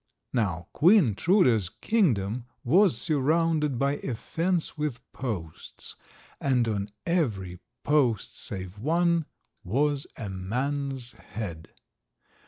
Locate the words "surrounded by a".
2.99-4.15